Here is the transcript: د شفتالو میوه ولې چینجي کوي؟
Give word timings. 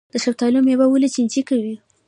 د 0.13 0.13
شفتالو 0.23 0.59
میوه 0.67 0.85
ولې 0.89 1.09
چینجي 1.15 1.41
کوي؟ 1.49 1.75